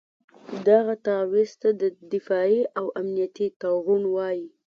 دغه 0.67 0.93
تعویض 1.05 1.51
ته 1.61 1.69
دفاعي 2.13 2.61
او 2.79 2.85
امنیتي 3.01 3.47
تړون 3.61 4.03
وایي. 4.15 4.45